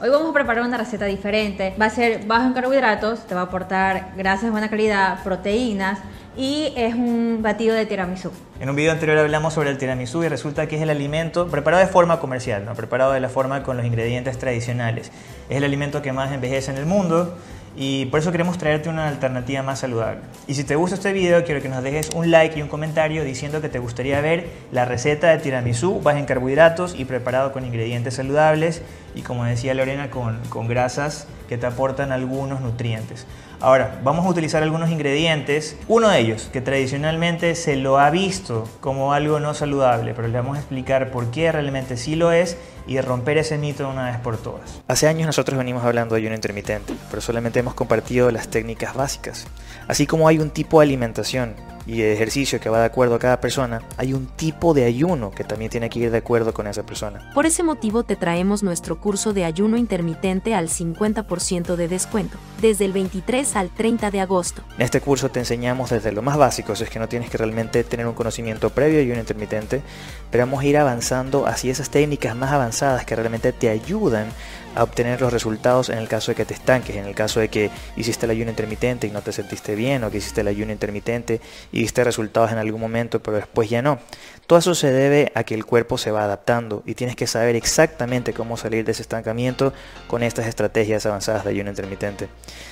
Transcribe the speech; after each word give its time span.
Hoy 0.00 0.10
vamos 0.10 0.30
a 0.30 0.32
preparar 0.32 0.64
una 0.64 0.76
receta 0.76 1.06
diferente. 1.06 1.74
Va 1.80 1.86
a 1.86 1.90
ser 1.90 2.24
bajo 2.24 2.46
en 2.46 2.52
carbohidratos, 2.52 3.26
te 3.26 3.34
va 3.34 3.40
a 3.40 3.44
aportar 3.44 4.12
grasas 4.16 4.44
de 4.44 4.50
buena 4.50 4.70
calidad, 4.70 5.24
proteínas 5.24 5.98
y 6.38 6.72
es 6.76 6.94
un 6.94 7.40
batido 7.42 7.74
de 7.74 7.84
tiramisú. 7.84 8.30
En 8.60 8.70
un 8.70 8.76
video 8.76 8.92
anterior 8.92 9.18
hablamos 9.18 9.54
sobre 9.54 9.70
el 9.70 9.76
tiramisú 9.76 10.22
y 10.22 10.28
resulta 10.28 10.68
que 10.68 10.76
es 10.76 10.82
el 10.82 10.88
alimento 10.88 11.48
preparado 11.48 11.84
de 11.84 11.90
forma 11.90 12.20
comercial, 12.20 12.64
no 12.64 12.74
preparado 12.74 13.12
de 13.12 13.18
la 13.18 13.28
forma 13.28 13.64
con 13.64 13.76
los 13.76 13.84
ingredientes 13.84 14.38
tradicionales. 14.38 15.10
Es 15.48 15.56
el 15.56 15.64
alimento 15.64 16.00
que 16.00 16.12
más 16.12 16.32
envejece 16.32 16.70
en 16.70 16.76
el 16.76 16.86
mundo 16.86 17.36
y 17.76 18.06
por 18.06 18.20
eso 18.20 18.30
queremos 18.30 18.56
traerte 18.56 18.88
una 18.88 19.08
alternativa 19.08 19.64
más 19.64 19.80
saludable. 19.80 20.20
Y 20.46 20.54
si 20.54 20.62
te 20.62 20.76
gusta 20.76 20.94
este 20.94 21.12
video, 21.12 21.44
quiero 21.44 21.60
que 21.60 21.68
nos 21.68 21.82
dejes 21.82 22.10
un 22.14 22.30
like 22.30 22.56
y 22.56 22.62
un 22.62 22.68
comentario 22.68 23.24
diciendo 23.24 23.60
que 23.60 23.68
te 23.68 23.80
gustaría 23.80 24.20
ver 24.20 24.48
la 24.70 24.84
receta 24.84 25.30
de 25.30 25.38
tiramisú 25.38 26.00
baja 26.00 26.20
en 26.20 26.26
carbohidratos 26.26 26.94
y 26.96 27.04
preparado 27.04 27.52
con 27.52 27.64
ingredientes 27.64 28.14
saludables 28.14 28.82
y 29.16 29.22
como 29.22 29.44
decía 29.44 29.74
Lorena, 29.74 30.08
con, 30.10 30.38
con 30.50 30.68
grasas 30.68 31.26
que 31.48 31.58
te 31.58 31.66
aportan 31.66 32.12
algunos 32.12 32.60
nutrientes. 32.60 33.26
Ahora, 33.60 33.98
vamos 34.04 34.24
a 34.24 34.28
utilizar 34.28 34.62
algunos 34.62 34.88
ingredientes. 34.88 35.76
Uno 35.88 36.08
de 36.10 36.20
ellos, 36.20 36.27
que 36.52 36.60
tradicionalmente 36.60 37.54
se 37.54 37.76
lo 37.76 37.98
ha 37.98 38.10
visto 38.10 38.68
como 38.80 39.12
algo 39.12 39.40
no 39.40 39.54
saludable, 39.54 40.14
pero 40.14 40.28
le 40.28 40.38
vamos 40.38 40.56
a 40.56 40.60
explicar 40.60 41.10
por 41.10 41.30
qué 41.30 41.50
realmente 41.50 41.96
sí 41.96 42.16
lo 42.16 42.32
es 42.32 42.56
y 42.88 43.00
romper 43.00 43.38
ese 43.38 43.58
mito 43.58 43.84
de 43.84 43.90
una 43.90 44.10
vez 44.10 44.18
por 44.18 44.38
todas. 44.38 44.82
Hace 44.88 45.06
años 45.06 45.26
nosotros 45.26 45.58
venimos 45.58 45.84
hablando 45.84 46.14
de 46.14 46.22
ayuno 46.22 46.34
intermitente, 46.34 46.94
pero 47.10 47.20
solamente 47.20 47.60
hemos 47.60 47.74
compartido 47.74 48.30
las 48.30 48.48
técnicas 48.48 48.94
básicas. 48.94 49.46
Así 49.86 50.06
como 50.06 50.26
hay 50.26 50.38
un 50.38 50.50
tipo 50.50 50.80
de 50.80 50.86
alimentación 50.86 51.54
y 51.86 51.98
de 51.98 52.12
ejercicio 52.12 52.60
que 52.60 52.68
va 52.68 52.80
de 52.80 52.86
acuerdo 52.86 53.14
a 53.14 53.18
cada 53.18 53.40
persona, 53.40 53.82
hay 53.96 54.12
un 54.12 54.26
tipo 54.26 54.74
de 54.74 54.84
ayuno 54.84 55.30
que 55.30 55.44
también 55.44 55.70
tiene 55.70 55.88
que 55.88 55.98
ir 55.98 56.10
de 56.10 56.18
acuerdo 56.18 56.52
con 56.52 56.66
esa 56.66 56.84
persona. 56.84 57.30
Por 57.34 57.46
ese 57.46 57.62
motivo 57.62 58.02
te 58.02 58.16
traemos 58.16 58.62
nuestro 58.62 59.00
curso 59.00 59.32
de 59.32 59.44
ayuno 59.44 59.76
intermitente 59.76 60.54
al 60.54 60.68
50% 60.68 61.76
de 61.76 61.88
descuento, 61.88 62.36
desde 62.60 62.84
el 62.84 62.92
23 62.92 63.56
al 63.56 63.70
30 63.70 64.10
de 64.10 64.20
agosto. 64.20 64.62
En 64.76 64.82
este 64.82 65.00
curso 65.00 65.30
te 65.30 65.40
enseñamos 65.40 65.90
desde 65.90 66.12
lo 66.12 66.20
más 66.20 66.36
básico, 66.36 66.72
es 66.72 66.90
que 66.90 66.98
no 66.98 67.08
tienes 67.08 67.30
que 67.30 67.38
realmente 67.38 67.84
tener 67.84 68.06
un 68.06 68.14
conocimiento 68.14 68.70
previo 68.70 68.96
de 68.96 69.04
ayuno 69.04 69.20
intermitente, 69.20 69.82
pero 70.30 70.44
vamos 70.44 70.60
a 70.60 70.66
ir 70.66 70.76
avanzando 70.76 71.46
hacia 71.46 71.72
esas 71.72 71.88
técnicas 71.88 72.36
más 72.36 72.52
avanzadas 72.52 72.77
que 73.04 73.16
realmente 73.16 73.52
te 73.52 73.68
ayudan 73.68 74.28
a 74.74 74.82
obtener 74.82 75.20
los 75.20 75.32
resultados 75.32 75.88
en 75.88 75.98
el 75.98 76.08
caso 76.08 76.32
de 76.32 76.36
que 76.36 76.44
te 76.44 76.54
estanques, 76.54 76.96
en 76.96 77.06
el 77.06 77.14
caso 77.14 77.40
de 77.40 77.48
que 77.48 77.70
hiciste 77.96 78.26
el 78.26 78.30
ayuno 78.30 78.50
intermitente 78.50 79.06
y 79.06 79.10
no 79.10 79.22
te 79.22 79.32
sentiste 79.32 79.74
bien, 79.74 80.04
o 80.04 80.10
que 80.10 80.18
hiciste 80.18 80.40
el 80.40 80.48
ayuno 80.48 80.72
intermitente 80.72 81.40
y 81.72 81.80
viste 81.80 82.04
resultados 82.04 82.52
en 82.52 82.58
algún 82.58 82.80
momento, 82.80 83.20
pero 83.22 83.36
después 83.36 83.68
ya 83.70 83.82
no. 83.82 83.98
Todo 84.46 84.58
eso 84.58 84.74
se 84.74 84.90
debe 84.90 85.30
a 85.34 85.44
que 85.44 85.54
el 85.54 85.66
cuerpo 85.66 85.98
se 85.98 86.10
va 86.10 86.24
adaptando 86.24 86.82
y 86.86 86.94
tienes 86.94 87.16
que 87.16 87.26
saber 87.26 87.56
exactamente 87.56 88.32
cómo 88.32 88.56
salir 88.56 88.84
de 88.84 88.92
ese 88.92 89.02
estancamiento 89.02 89.72
con 90.06 90.22
estas 90.22 90.46
estrategias 90.46 91.04
avanzadas 91.06 91.44
de 91.44 91.50
ayuno 91.50 91.70
intermitente. 91.70 92.28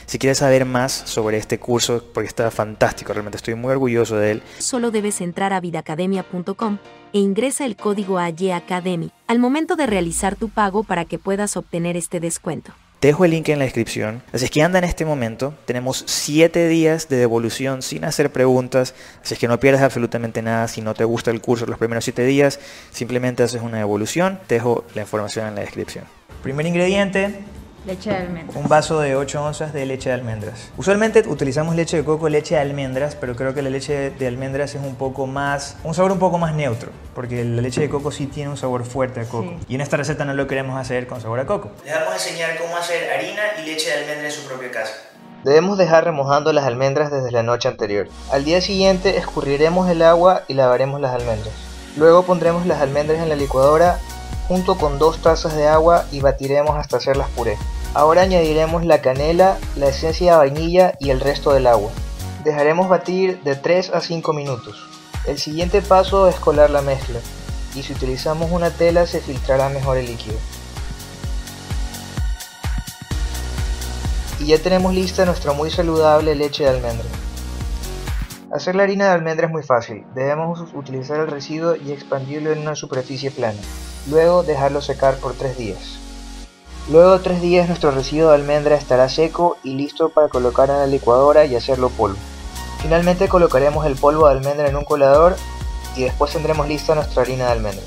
Si 0.07 0.19
quieres 0.19 0.39
saber 0.39 0.65
más 0.65 0.93
sobre 0.93 1.37
este 1.37 1.59
curso, 1.59 2.03
porque 2.15 2.29
está 2.29 2.51
fantástico, 2.51 3.13
realmente 3.13 3.37
estoy 3.37 3.55
muy 3.55 3.73
orgulloso 3.73 4.17
de 4.17 4.31
él, 4.33 4.43
solo 4.59 4.91
debes 4.91 5.21
entrar 5.21 5.53
a 5.53 5.61
vidacademia.com 5.61 6.79
e 7.13 7.19
ingresa 7.19 7.65
el 7.65 7.77
código 7.77 8.19
AYACADEMY 8.19 9.11
al 9.27 9.39
momento 9.39 9.77
de 9.77 9.87
realizar 9.87 10.37
tu 10.37 10.49
pago 10.49 10.85
para 10.85 11.05
que 11.05 11.19
puedas 11.19 11.57
obtener 11.57 11.96
este 11.97 12.21
descuento. 12.21 12.73
Te 13.01 13.09
dejo 13.09 13.27
el 13.27 13.33
link 13.33 13.51
en 13.51 13.59
la 13.59 13.67
descripción. 13.67 14.23
Así 14.33 14.47
es 14.47 14.51
que 14.51 14.63
anda 14.63 14.79
en 14.79 14.85
este 14.85 15.05
momento. 15.05 15.53
Tenemos 15.67 16.03
7 16.07 16.67
días 16.67 17.11
de 17.11 17.17
devolución 17.17 17.83
sin 17.83 18.05
hacer 18.05 18.33
preguntas. 18.33 18.95
Así 19.23 19.35
es 19.35 19.41
que 19.41 19.49
no 19.49 19.61
pierdas 19.61 19.83
absolutamente 19.83 20.41
nada. 20.41 20.67
Si 20.67 20.81
no 20.81 20.95
te 20.95 21.05
gusta 21.05 21.31
el 21.31 21.43
curso 21.43 21.67
los 21.67 21.79
primeros 21.79 22.05
7 22.05 22.25
días, 22.25 22.59
simplemente 22.91 23.43
haces 23.43 23.61
una 23.61 23.79
devolución. 23.79 24.41
Te 24.47 24.55
dejo 24.55 24.85
la 24.95 25.03
información 25.03 25.47
en 25.47 25.57
la 25.57 25.61
descripción. 25.61 26.05
Primer 26.43 26.65
ingrediente, 26.65 27.35
Leche 27.87 28.11
de 28.11 28.17
almendras. 28.17 28.57
un 28.57 28.69
vaso 28.69 28.99
de 28.99 29.15
8 29.15 29.45
onzas 29.45 29.73
de 29.73 29.87
leche 29.87 30.09
de 30.09 30.17
almendras. 30.17 30.71
Usualmente 30.77 31.23
utilizamos 31.29 31.77
leche 31.77 31.97
de 31.97 32.05
coco, 32.05 32.29
leche 32.29 32.57
de 32.57 32.61
almendras, 32.61 33.15
pero 33.15 33.37
creo 33.37 33.55
que 33.55 33.63
la 33.63 33.71
leche 33.71 34.11
de 34.11 34.27
almendras 34.27 34.75
es 34.75 34.83
un 34.83 34.97
poco 34.97 35.29
más, 35.29 35.77
un 35.85 35.95
sabor 35.95 36.11
un 36.11 36.19
poco 36.19 36.37
más 36.37 36.53
neutro, 36.53 36.91
porque 37.15 37.45
la 37.45 37.63
leche 37.63 37.81
de 37.81 37.89
coco 37.89 38.11
sí 38.11 38.27
tiene 38.27 38.51
un 38.51 38.57
sabor 38.57 38.85
fuerte 38.85 39.21
a 39.21 39.25
coco. 39.25 39.51
Sí. 39.61 39.67
Y 39.69 39.75
en 39.77 39.83
esta 39.83 39.97
receta 39.97 40.25
no 40.25 40.35
lo 40.35 40.49
queremos 40.49 40.81
hacer 40.81 41.07
con 41.07 41.21
sabor 41.21 41.39
a 41.39 41.47
coco. 41.47 41.71
Les 41.85 41.95
vamos 41.95 42.11
a 42.11 42.15
enseñar 42.15 42.59
cómo 42.59 42.77
hacer 42.77 43.09
harina 43.09 43.43
y 43.63 43.67
leche 43.67 43.89
de 43.89 43.99
almendra 43.99 44.27
en 44.27 44.33
su 44.33 44.43
propia 44.49 44.73
casa. 44.73 44.93
Debemos 45.45 45.79
dejar 45.79 46.03
remojando 46.03 46.53
las 46.53 46.65
almendras 46.65 47.13
desde 47.13 47.31
la 47.31 47.45
noche 47.45 47.69
anterior. 47.69 48.09
Al 48.33 48.45
día 48.45 48.61
siguiente 48.61 49.17
escurriremos 49.17 49.89
el 49.89 50.03
agua 50.03 50.43
y 50.49 50.55
lavaremos 50.55 51.01
las 51.01 51.15
almendras. 51.15 51.55
Luego 51.97 52.25
pondremos 52.25 52.67
las 52.67 52.81
almendras 52.81 53.21
en 53.21 53.29
la 53.29 53.37
licuadora 53.37 54.01
junto 54.49 54.77
con 54.77 54.99
dos 54.99 55.23
tazas 55.23 55.55
de 55.55 55.69
agua 55.69 56.05
y 56.11 56.21
batiremos 56.21 56.77
hasta 56.77 56.97
hacerlas 56.97 57.29
puré. 57.31 57.57
Ahora 57.97 58.21
añadiremos 58.21 58.85
la 58.85 59.01
canela, 59.01 59.57
la 59.75 59.89
esencia 59.89 60.33
de 60.33 60.37
vainilla 60.37 60.93
y 61.01 61.09
el 61.09 61.19
resto 61.19 61.55
del 61.55 61.67
agua. 61.67 61.91
Dejaremos 62.45 62.91
batir 62.91 63.43
de 63.43 63.57
3 63.57 63.89
a 63.95 64.03
5 64.03 64.35
minutos. 64.35 64.87
El 65.27 65.39
siguiente 65.39 65.81
paso 65.81 66.29
es 66.29 66.37
colar 66.37 66.69
la 66.69 66.83
mezcla 66.83 67.21
y 67.75 67.83
si 67.83 67.95
utilizamos 67.95 68.53
una 68.53 68.69
tela 68.69 69.07
se 69.07 69.23
filtrará 69.23 69.71
mejor 69.71 69.97
el 69.97 70.05
líquido. 70.05 70.37
Y 74.41 74.49
ya 74.49 74.59
tenemos 74.59 74.93
lista 74.93 75.25
nuestra 75.25 75.55
muy 75.55 75.71
saludable 75.71 76.35
leche 76.35 76.65
de 76.65 76.69
almendra. 76.69 77.09
Hacer 78.53 78.75
la 78.75 78.83
harina 78.83 79.07
de 79.07 79.13
almendra 79.13 79.47
es 79.47 79.53
muy 79.53 79.63
fácil. 79.63 80.05
Debemos 80.15 80.61
utilizar 80.75 81.19
el 81.21 81.29
residuo 81.29 81.77
y 81.77 81.93
expandirlo 81.93 82.53
en 82.53 82.59
una 82.59 82.77
superficie 82.77 83.31
plana. 83.31 83.59
Luego 84.11 84.43
dejarlo 84.43 84.83
secar 84.83 85.17
por 85.17 85.33
3 85.33 85.57
días. 85.57 86.06
Luego 86.89 87.19
de 87.19 87.25
3 87.25 87.43
días 87.43 87.67
nuestro 87.67 87.91
residuo 87.91 88.29
de 88.29 88.37
almendra 88.37 88.77
estará 88.77 89.09
seco 89.09 89.59
y 89.65 89.75
listo 89.75 90.11
para 90.11 90.29
colocar 90.29 90.71
en 90.71 90.77
la 90.77 90.87
licuadora 90.87 91.45
y 91.45 91.57
hacerlo 91.57 91.89
polvo. 91.91 92.17
Finalmente 92.81 93.27
colocaremos 93.29 93.85
el 93.87 93.97
polvo 93.97 94.29
de 94.29 94.37
almendra 94.37 94.69
en 94.69 94.77
un 94.77 94.85
colador 94.85 95.35
y 95.97 96.05
después 96.05 96.33
tendremos 96.33 96.69
lista 96.69 96.95
nuestra 96.95 97.23
harina 97.23 97.47
de 97.47 97.51
almendra. 97.51 97.83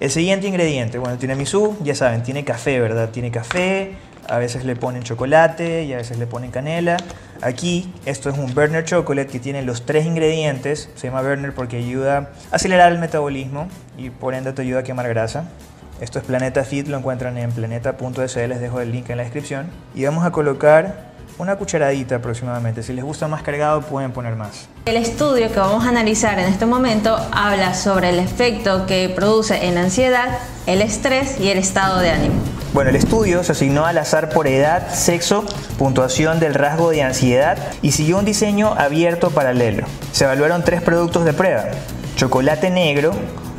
El 0.00 0.10
siguiente 0.10 0.46
ingrediente, 0.46 0.98
bueno, 0.98 1.14
el 1.14 1.18
tiramisú, 1.18 1.76
ya 1.82 1.94
saben, 1.94 2.22
tiene 2.22 2.44
café, 2.44 2.78
¿verdad? 2.78 3.08
Tiene 3.08 3.30
café, 3.30 3.96
a 4.28 4.36
veces 4.36 4.66
le 4.66 4.76
ponen 4.76 5.02
chocolate 5.02 5.84
y 5.84 5.94
a 5.94 5.96
veces 5.96 6.18
le 6.18 6.26
ponen 6.26 6.50
canela. 6.50 6.98
Aquí, 7.40 7.90
esto 8.04 8.28
es 8.28 8.36
un 8.36 8.54
Burner 8.54 8.84
Chocolate 8.84 9.28
que 9.28 9.40
tiene 9.40 9.62
los 9.62 9.86
tres 9.86 10.04
ingredientes. 10.04 10.90
Se 10.94 11.06
llama 11.06 11.22
Burner 11.22 11.54
porque 11.54 11.78
ayuda 11.78 12.32
a 12.52 12.56
acelerar 12.56 12.92
el 12.92 12.98
metabolismo 12.98 13.68
y 13.96 14.10
por 14.10 14.34
ende 14.34 14.52
te 14.52 14.60
ayuda 14.60 14.80
a 14.80 14.82
quemar 14.82 15.08
grasa. 15.08 15.48
Esto 16.00 16.20
es 16.20 16.24
Planeta 16.24 16.62
Fit, 16.62 16.86
lo 16.86 16.96
encuentran 16.96 17.36
en 17.38 17.50
planeta.es, 17.50 18.36
les 18.36 18.60
dejo 18.60 18.80
el 18.80 18.92
link 18.92 19.10
en 19.10 19.16
la 19.16 19.24
descripción. 19.24 19.66
Y 19.96 20.04
vamos 20.04 20.24
a 20.24 20.30
colocar 20.30 21.08
una 21.38 21.56
cucharadita 21.56 22.16
aproximadamente. 22.16 22.82
Si 22.82 22.92
les 22.92 23.04
gusta 23.04 23.26
más 23.26 23.42
cargado, 23.42 23.82
pueden 23.82 24.12
poner 24.12 24.36
más. 24.36 24.68
El 24.86 24.96
estudio 24.96 25.50
que 25.52 25.58
vamos 25.58 25.84
a 25.84 25.88
analizar 25.88 26.38
en 26.38 26.46
este 26.46 26.66
momento 26.66 27.16
habla 27.32 27.74
sobre 27.74 28.10
el 28.10 28.20
efecto 28.20 28.86
que 28.86 29.12
produce 29.14 29.66
en 29.66 29.74
la 29.74 29.82
ansiedad, 29.82 30.38
el 30.66 30.82
estrés 30.82 31.40
y 31.40 31.48
el 31.48 31.58
estado 31.58 31.98
de 31.98 32.10
ánimo. 32.10 32.34
Bueno, 32.72 32.90
el 32.90 32.96
estudio 32.96 33.42
se 33.42 33.52
asignó 33.52 33.86
al 33.86 33.98
azar 33.98 34.28
por 34.28 34.46
edad, 34.46 34.92
sexo, 34.92 35.44
puntuación 35.78 36.38
del 36.38 36.54
rasgo 36.54 36.90
de 36.90 37.02
ansiedad 37.02 37.58
y 37.82 37.92
siguió 37.92 38.18
un 38.18 38.24
diseño 38.24 38.74
abierto 38.74 39.30
paralelo. 39.30 39.84
Se 40.12 40.24
evaluaron 40.24 40.62
tres 40.62 40.82
productos 40.82 41.24
de 41.24 41.32
prueba. 41.32 41.64
Chocolate 42.16 42.70
negro, 42.70 43.12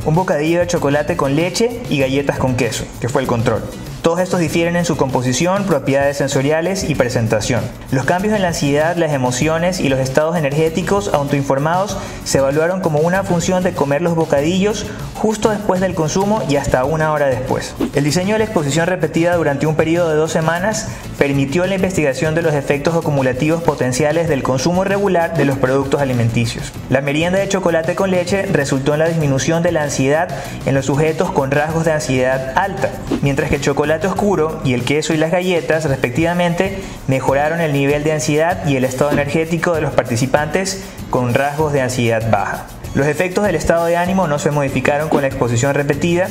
un 0.05 0.15
bocadillo 0.15 0.59
de 0.59 0.67
chocolate 0.67 1.17
con 1.17 1.35
leche 1.35 1.81
y 1.89 1.99
galletas 1.99 2.37
con 2.37 2.55
queso, 2.55 2.85
que 2.99 3.09
fue 3.09 3.21
el 3.21 3.27
control. 3.27 3.63
Todos 4.09 4.21
estos 4.21 4.39
difieren 4.39 4.75
en 4.75 4.85
su 4.85 4.97
composición, 4.97 5.65
propiedades 5.65 6.17
sensoriales 6.17 6.89
y 6.89 6.95
presentación. 6.95 7.61
Los 7.91 8.05
cambios 8.05 8.33
en 8.33 8.41
la 8.41 8.47
ansiedad, 8.47 8.95
las 8.95 9.13
emociones 9.13 9.79
y 9.79 9.87
los 9.87 9.99
estados 9.99 10.35
energéticos 10.35 11.13
autoinformados 11.13 11.95
se 12.23 12.39
evaluaron 12.39 12.81
como 12.81 13.01
una 13.01 13.21
función 13.23 13.63
de 13.63 13.73
comer 13.73 14.01
los 14.01 14.15
bocadillos 14.15 14.87
justo 15.13 15.51
después 15.51 15.79
del 15.79 15.93
consumo 15.93 16.41
y 16.49 16.55
hasta 16.55 16.85
una 16.85 17.11
hora 17.11 17.27
después. 17.27 17.75
El 17.93 18.03
diseño 18.03 18.33
de 18.33 18.39
la 18.39 18.45
exposición 18.45 18.87
repetida 18.87 19.35
durante 19.35 19.67
un 19.67 19.75
periodo 19.75 20.09
de 20.09 20.15
dos 20.15 20.31
semanas 20.31 20.87
permitió 21.19 21.67
la 21.67 21.75
investigación 21.75 22.33
de 22.33 22.41
los 22.41 22.55
efectos 22.55 22.95
acumulativos 22.95 23.61
potenciales 23.61 24.27
del 24.27 24.41
consumo 24.41 24.85
regular 24.85 25.37
de 25.37 25.45
los 25.45 25.57
productos 25.57 26.01
alimenticios. 26.01 26.71
La 26.89 27.01
merienda 27.01 27.37
de 27.37 27.49
chocolate 27.49 27.93
con 27.93 28.09
leche 28.09 28.43
resultó 28.43 28.93
en 28.93 28.99
la 28.99 29.09
disminución 29.09 29.61
de 29.61 29.73
la 29.73 29.83
ansiedad 29.83 30.29
en 30.65 30.73
los 30.73 30.85
sujetos 30.85 31.29
con 31.29 31.51
rasgos 31.51 31.85
de 31.85 31.91
ansiedad 31.91 32.53
alta, 32.55 32.89
mientras 33.21 33.49
que 33.49 33.57
el 33.57 33.61
chocolate 33.61 33.98
oscuro 34.07 34.61
y 34.63 34.73
el 34.73 34.83
queso 34.83 35.13
y 35.13 35.17
las 35.17 35.31
galletas, 35.31 35.85
respectivamente, 35.85 36.79
mejoraron 37.07 37.59
el 37.61 37.73
nivel 37.73 38.03
de 38.03 38.13
ansiedad 38.13 38.65
y 38.67 38.75
el 38.75 38.85
estado 38.85 39.11
energético 39.11 39.73
de 39.73 39.81
los 39.81 39.93
participantes 39.93 40.83
con 41.09 41.33
rasgos 41.33 41.73
de 41.73 41.81
ansiedad 41.81 42.29
baja. 42.31 42.65
Los 42.95 43.07
efectos 43.07 43.45
del 43.45 43.55
estado 43.55 43.85
de 43.85 43.97
ánimo 43.97 44.27
no 44.27 44.39
se 44.39 44.51
modificaron 44.51 45.09
con 45.09 45.21
la 45.21 45.27
exposición 45.27 45.75
repetida 45.75 46.27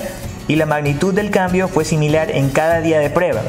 y 0.49 0.57
la 0.57 0.67
magnitud 0.67 1.15
del 1.15 1.31
cambio 1.31 1.69
fue 1.69 1.85
similar 1.85 2.31
en 2.31 2.51
cada 2.51 2.81
día 2.81 2.99
de 2.99 3.11
prueba, 3.11 3.43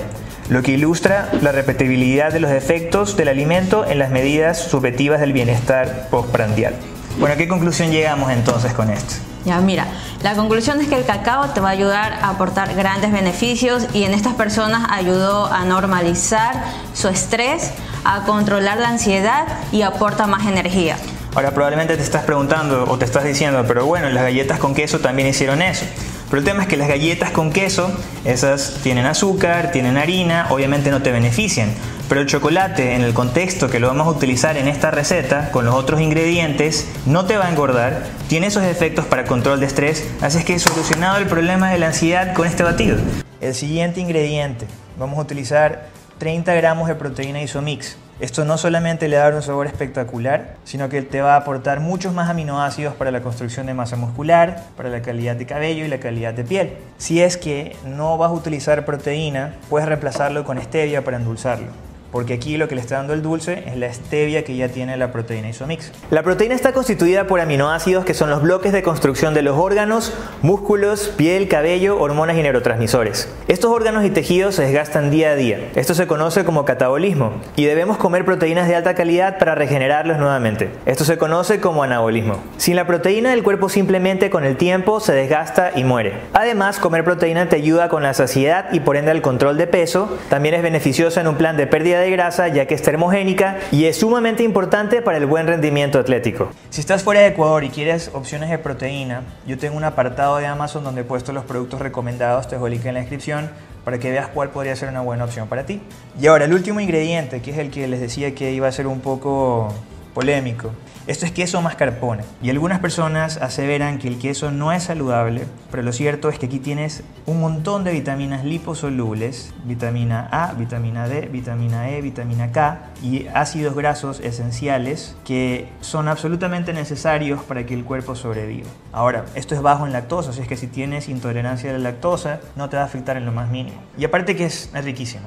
lo 0.49 0.61
que 0.61 0.71
ilustra 0.73 1.29
la 1.41 1.51
repetibilidad 1.51 2.31
de 2.31 2.39
los 2.39 2.51
efectos 2.51 3.17
del 3.17 3.29
alimento 3.29 3.85
en 3.85 3.99
las 3.99 4.11
medidas 4.11 4.59
subjetivas 4.59 5.19
del 5.19 5.33
bienestar 5.33 6.07
postprandial. 6.09 6.75
Bueno, 7.19 7.35
¿a 7.35 7.37
qué 7.37 7.47
conclusión 7.47 7.91
llegamos 7.91 8.31
entonces 8.31 8.73
con 8.73 8.89
esto? 8.89 9.28
Ya, 9.45 9.59
mira, 9.61 9.87
la 10.21 10.35
conclusión 10.35 10.81
es 10.81 10.89
que 10.89 10.95
el 10.95 11.05
cacao 11.05 11.49
te 11.49 11.61
va 11.61 11.69
a 11.69 11.71
ayudar 11.71 12.13
a 12.13 12.29
aportar 12.29 12.75
grandes 12.75 13.11
beneficios 13.11 13.87
y 13.93 14.03
en 14.03 14.13
estas 14.13 14.33
personas 14.33 14.87
ayudó 14.91 15.45
a 15.45 15.63
normalizar 15.63 16.61
su 16.93 17.07
estrés, 17.07 17.71
a 18.03 18.23
controlar 18.25 18.77
la 18.79 18.89
ansiedad 18.89 19.47
y 19.71 19.81
aporta 19.83 20.27
más 20.27 20.45
energía. 20.45 20.97
Ahora 21.35 21.51
probablemente 21.51 21.95
te 21.95 22.03
estás 22.03 22.23
preguntando 22.23 22.85
o 22.89 22.97
te 22.97 23.05
estás 23.05 23.23
diciendo, 23.23 23.63
pero 23.67 23.85
bueno, 23.85 24.09
las 24.09 24.23
galletas 24.23 24.59
con 24.59 24.73
queso 24.73 24.99
también 24.99 25.27
hicieron 25.27 25.61
eso. 25.61 25.85
Pero 26.29 26.39
el 26.39 26.45
tema 26.45 26.63
es 26.63 26.67
que 26.67 26.77
las 26.77 26.87
galletas 26.87 27.31
con 27.31 27.51
queso, 27.51 27.91
esas 28.25 28.79
tienen 28.83 29.05
azúcar, 29.05 29.71
tienen 29.71 29.97
harina, 29.97 30.47
obviamente 30.49 30.91
no 30.91 31.01
te 31.01 31.11
benefician. 31.11 31.71
Pero 32.09 32.21
el 32.21 32.27
chocolate, 32.27 32.95
en 32.95 33.03
el 33.03 33.13
contexto 33.13 33.69
que 33.69 33.79
lo 33.79 33.85
vamos 33.85 34.07
a 34.07 34.09
utilizar 34.09 34.57
en 34.57 34.67
esta 34.67 34.89
receta, 34.89 35.51
con 35.51 35.63
los 35.63 35.75
otros 35.75 36.01
ingredientes, 36.01 36.89
no 37.05 37.25
te 37.25 37.37
va 37.37 37.45
a 37.45 37.51
engordar, 37.51 38.01
tiene 38.27 38.47
esos 38.47 38.63
efectos 38.63 39.05
para 39.05 39.25
control 39.25 39.59
de 39.59 39.67
estrés, 39.67 40.09
así 40.19 40.39
es 40.39 40.43
que 40.43 40.55
he 40.55 40.59
solucionado 40.59 41.17
el 41.17 41.27
problema 41.27 41.69
de 41.69 41.77
la 41.77 41.85
ansiedad 41.87 42.33
con 42.33 42.47
este 42.47 42.63
batido. 42.63 42.97
El 43.41 43.53
siguiente 43.53 44.01
ingrediente, 44.01 44.65
vamos 44.97 45.19
a 45.19 45.21
utilizar 45.21 45.85
30 46.17 46.51
gramos 46.55 46.87
de 46.87 46.95
proteína 46.95 47.43
isomix. 47.43 47.95
Esto 48.19 48.43
no 48.43 48.57
solamente 48.57 49.07
le 49.07 49.17
da 49.17 49.29
un 49.29 49.43
sabor 49.43 49.67
espectacular, 49.67 50.55
sino 50.63 50.89
que 50.89 51.03
te 51.03 51.21
va 51.21 51.35
a 51.35 51.37
aportar 51.37 51.79
muchos 51.79 52.11
más 52.11 52.27
aminoácidos 52.27 52.95
para 52.95 53.11
la 53.11 53.21
construcción 53.21 53.67
de 53.67 53.75
masa 53.75 53.97
muscular, 53.97 54.63
para 54.75 54.89
la 54.89 55.03
calidad 55.03 55.35
de 55.35 55.45
cabello 55.45 55.85
y 55.85 55.87
la 55.87 55.99
calidad 55.99 56.33
de 56.33 56.43
piel. 56.43 56.73
Si 56.97 57.21
es 57.21 57.37
que 57.37 57.75
no 57.85 58.17
vas 58.17 58.31
a 58.31 58.33
utilizar 58.33 58.83
proteína, 58.83 59.53
puedes 59.69 59.87
reemplazarlo 59.87 60.43
con 60.43 60.59
stevia 60.59 61.03
para 61.03 61.17
endulzarlo 61.17 61.88
porque 62.11 62.33
aquí 62.33 62.57
lo 62.57 62.67
que 62.67 62.75
le 62.75 62.81
está 62.81 62.95
dando 62.95 63.13
el 63.13 63.21
dulce 63.21 63.63
es 63.67 63.77
la 63.77 63.91
stevia 63.93 64.43
que 64.43 64.55
ya 64.55 64.69
tiene 64.69 64.97
la 64.97 65.11
proteína 65.11 65.49
isomix. 65.49 65.91
La 66.09 66.23
proteína 66.23 66.55
está 66.55 66.73
constituida 66.73 67.27
por 67.27 67.39
aminoácidos 67.39 68.05
que 68.05 68.13
son 68.13 68.29
los 68.29 68.41
bloques 68.41 68.73
de 68.73 68.83
construcción 68.83 69.33
de 69.33 69.41
los 69.41 69.57
órganos, 69.57 70.13
músculos, 70.41 71.13
piel, 71.15 71.47
cabello, 71.47 71.99
hormonas 71.99 72.37
y 72.37 72.41
neurotransmisores. 72.41 73.29
Estos 73.47 73.71
órganos 73.71 74.05
y 74.05 74.09
tejidos 74.09 74.55
se 74.55 74.63
desgastan 74.63 75.11
día 75.11 75.31
a 75.31 75.35
día. 75.35 75.69
Esto 75.75 75.93
se 75.93 76.07
conoce 76.07 76.45
como 76.45 76.65
catabolismo 76.65 77.33
y 77.55 77.65
debemos 77.65 77.97
comer 77.97 78.25
proteínas 78.25 78.67
de 78.67 78.75
alta 78.75 78.95
calidad 78.95 79.37
para 79.37 79.55
regenerarlos 79.55 80.17
nuevamente. 80.17 80.69
Esto 80.85 81.05
se 81.05 81.17
conoce 81.17 81.59
como 81.59 81.83
anabolismo. 81.83 82.37
Sin 82.57 82.75
la 82.75 82.87
proteína 82.87 83.33
el 83.33 83.43
cuerpo 83.43 83.69
simplemente 83.69 84.29
con 84.29 84.43
el 84.43 84.57
tiempo 84.57 84.99
se 84.99 85.13
desgasta 85.13 85.71
y 85.75 85.83
muere. 85.83 86.13
Además, 86.33 86.79
comer 86.79 87.03
proteína 87.03 87.49
te 87.49 87.55
ayuda 87.55 87.89
con 87.89 88.03
la 88.03 88.13
saciedad 88.13 88.71
y 88.71 88.79
por 88.79 88.97
ende 88.97 89.11
el 89.11 89.21
control 89.21 89.57
de 89.57 89.67
peso. 89.67 90.17
También 90.29 90.55
es 90.55 90.61
beneficiosa 90.61 91.21
en 91.21 91.27
un 91.27 91.35
plan 91.35 91.57
de 91.57 91.67
pérdida 91.67 91.98
de 91.99 92.11
grasa 92.11 92.47
ya 92.47 92.65
que 92.65 92.73
es 92.73 92.81
termogénica 92.81 93.57
y 93.71 93.85
es 93.85 93.97
sumamente 93.97 94.43
importante 94.43 95.01
para 95.01 95.17
el 95.17 95.25
buen 95.25 95.47
rendimiento 95.47 95.99
atlético. 95.99 96.49
Si 96.69 96.81
estás 96.81 97.03
fuera 97.03 97.21
de 97.21 97.27
Ecuador 97.27 97.63
y 97.63 97.69
quieres 97.69 98.11
opciones 98.13 98.49
de 98.49 98.57
proteína, 98.57 99.23
yo 99.45 99.57
tengo 99.57 99.77
un 99.77 99.83
apartado 99.83 100.37
de 100.37 100.47
Amazon 100.47 100.83
donde 100.83 101.01
he 101.01 101.03
puesto 101.03 101.33
los 101.33 101.45
productos 101.45 101.79
recomendados, 101.79 102.47
te 102.47 102.55
dejo 102.55 102.67
el 102.67 102.73
link 102.73 102.85
en 102.85 102.95
la 102.95 102.99
descripción 103.01 103.49
para 103.83 103.97
que 103.97 104.11
veas 104.11 104.27
cuál 104.27 104.49
podría 104.49 104.75
ser 104.75 104.89
una 104.89 105.01
buena 105.01 105.25
opción 105.25 105.47
para 105.47 105.65
ti. 105.65 105.81
Y 106.19 106.27
ahora 106.27 106.45
el 106.45 106.53
último 106.53 106.79
ingrediente, 106.79 107.41
que 107.41 107.51
es 107.51 107.57
el 107.57 107.71
que 107.71 107.87
les 107.87 107.99
decía 107.99 108.35
que 108.35 108.51
iba 108.51 108.67
a 108.67 108.71
ser 108.71 108.87
un 108.87 108.99
poco 108.99 109.73
polémico. 110.13 110.71
Esto 111.09 111.25
es 111.25 111.31
queso 111.31 111.59
mascarpone. 111.63 112.23
Y 112.39 112.51
algunas 112.51 112.81
personas 112.81 113.37
aseveran 113.37 113.97
que 113.97 114.07
el 114.07 114.19
queso 114.19 114.51
no 114.51 114.71
es 114.71 114.83
saludable, 114.83 115.47
pero 115.71 115.81
lo 115.81 115.91
cierto 115.91 116.29
es 116.29 116.37
que 116.37 116.45
aquí 116.45 116.59
tienes 116.59 117.03
un 117.25 117.39
montón 117.39 117.83
de 117.83 117.91
vitaminas 117.91 118.45
liposolubles, 118.45 119.51
vitamina 119.63 120.29
A, 120.31 120.53
vitamina 120.53 121.07
D, 121.07 121.21
vitamina 121.21 121.89
E, 121.89 122.01
vitamina 122.03 122.51
K 122.51 122.91
y 123.01 123.25
ácidos 123.33 123.73
grasos 123.73 124.19
esenciales 124.19 125.15
que 125.25 125.67
son 125.81 126.07
absolutamente 126.09 126.73
necesarios 126.73 127.41
para 127.41 127.65
que 127.65 127.73
el 127.73 127.85
cuerpo 127.85 128.13
sobreviva. 128.13 128.69
Ahora, 128.91 129.25
esto 129.33 129.55
es 129.55 129.63
bajo 129.63 129.87
en 129.87 129.93
lactosa, 129.93 130.29
así 130.29 130.41
es 130.41 130.47
que 130.47 130.57
si 130.57 130.67
tienes 130.67 131.09
intolerancia 131.09 131.71
a 131.71 131.73
la 131.73 131.79
lactosa 131.79 132.39
no 132.55 132.69
te 132.69 132.77
va 132.77 132.83
a 132.83 132.85
afectar 132.85 133.17
en 133.17 133.25
lo 133.25 133.31
más 133.31 133.49
mínimo. 133.49 133.81
Y 133.97 134.05
aparte 134.05 134.35
que 134.35 134.45
es, 134.45 134.69
riquísimo. 134.75 135.25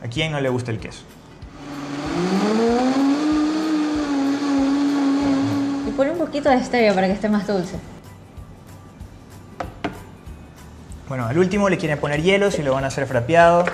¿A 0.00 0.06
quién 0.06 0.30
no 0.30 0.40
le 0.40 0.48
gusta 0.48 0.70
el 0.70 0.78
queso? 0.78 1.02
Pone 5.96 6.10
un 6.10 6.18
poquito 6.34 6.50
de 6.50 6.64
stevia 6.64 6.92
para 6.92 7.06
que 7.06 7.12
esté 7.12 7.28
más 7.28 7.46
dulce. 7.46 7.76
Bueno, 11.08 11.26
al 11.26 11.38
último 11.38 11.68
le 11.68 11.78
quieren 11.78 11.96
poner 12.00 12.22
hielo 12.22 12.50
si 12.50 12.60
lo 12.64 12.74
van 12.74 12.82
a 12.82 12.88
hacer 12.88 13.06
frapeado. 13.06 13.64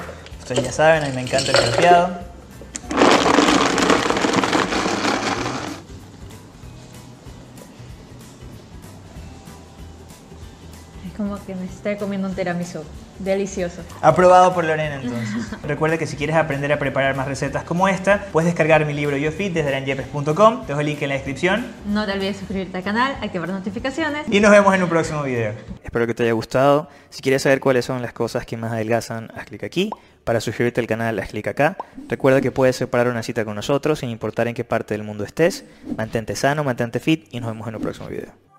Ustedes 0.40 0.64
ya 0.64 0.70
saben, 0.70 1.02
a 1.02 1.06
mí 1.06 1.12
me 1.14 1.22
encanta 1.22 1.52
el 1.52 1.56
frapeado. 1.56 2.29
Como 11.20 11.44
que 11.44 11.54
me 11.54 11.66
esté 11.66 11.98
comiendo 11.98 12.28
un 12.28 12.34
tiramisú. 12.34 12.82
Delicioso. 13.18 13.82
Aprobado 14.00 14.54
por 14.54 14.64
Lorena 14.64 14.94
entonces. 14.94 15.50
Recuerda 15.62 15.98
que 15.98 16.06
si 16.06 16.16
quieres 16.16 16.34
aprender 16.34 16.72
a 16.72 16.78
preparar 16.78 17.14
más 17.14 17.28
recetas 17.28 17.62
como 17.64 17.86
esta, 17.88 18.24
puedes 18.32 18.46
descargar 18.46 18.86
mi 18.86 18.94
libro 18.94 19.18
YoFit 19.18 19.52
desde 19.52 19.68
aranjepes.com. 19.68 20.62
Te 20.62 20.68
dejo 20.68 20.80
el 20.80 20.86
link 20.86 21.02
en 21.02 21.10
la 21.10 21.16
descripción. 21.16 21.66
No 21.84 22.06
te 22.06 22.12
olvides 22.12 22.38
suscribirte 22.38 22.78
al 22.78 22.82
canal, 22.82 23.16
activar 23.20 23.50
notificaciones. 23.50 24.26
Y 24.30 24.40
nos 24.40 24.50
vemos 24.50 24.74
en 24.74 24.82
un 24.82 24.88
próximo 24.88 25.22
video. 25.22 25.52
Espero 25.84 26.06
que 26.06 26.14
te 26.14 26.22
haya 26.22 26.32
gustado. 26.32 26.88
Si 27.10 27.20
quieres 27.20 27.42
saber 27.42 27.60
cuáles 27.60 27.84
son 27.84 28.00
las 28.00 28.14
cosas 28.14 28.46
que 28.46 28.56
más 28.56 28.72
adelgazan, 28.72 29.30
haz 29.36 29.44
clic 29.44 29.62
aquí. 29.62 29.90
Para 30.24 30.40
suscribirte 30.40 30.80
al 30.80 30.86
canal, 30.86 31.18
haz 31.18 31.28
clic 31.28 31.46
acá. 31.48 31.76
Recuerda 32.08 32.40
que 32.40 32.50
puedes 32.50 32.76
separar 32.76 33.08
una 33.08 33.22
cita 33.22 33.44
con 33.44 33.54
nosotros 33.54 33.98
sin 33.98 34.08
importar 34.08 34.48
en 34.48 34.54
qué 34.54 34.64
parte 34.64 34.94
del 34.94 35.02
mundo 35.02 35.24
estés. 35.24 35.66
Mantente 35.98 36.34
sano, 36.36 36.64
mantente 36.64 37.00
fit 37.00 37.28
y 37.32 37.40
nos 37.40 37.50
vemos 37.50 37.68
en 37.68 37.74
un 37.74 37.82
próximo 37.82 38.08
video. 38.08 38.49